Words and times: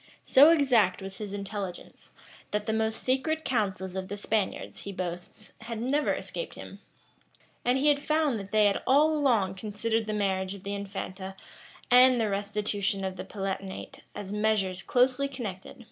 So 0.23 0.49
exact 0.49 0.99
was 0.99 1.19
his 1.19 1.31
intelligence, 1.31 2.11
that 2.49 2.65
the 2.65 2.73
most 2.73 3.03
secret 3.03 3.45
counsels 3.45 3.95
of 3.95 4.07
the 4.07 4.17
Spaniards, 4.17 4.79
he 4.79 4.91
boasts, 4.91 5.53
had 5.61 5.79
never 5.79 6.15
escaped 6.15 6.55
him;[] 6.55 6.79
and 7.63 7.77
he 7.77 7.95
found 7.97 8.39
that 8.39 8.51
they 8.51 8.65
had 8.65 8.81
all 8.87 9.15
along 9.15 9.53
considered 9.53 10.07
the 10.07 10.13
marriage 10.13 10.55
of 10.55 10.63
the 10.63 10.73
infanta 10.73 11.35
and 11.91 12.19
the 12.19 12.31
restitution 12.31 13.05
of 13.05 13.15
the 13.15 13.23
Palatinate 13.25 13.99
as 14.15 14.33
measures 14.33 14.81
closely 14.81 15.27
connected, 15.27 15.45
or 15.45 15.49
altogether 15.51 15.59
inseparable. 15.69 15.79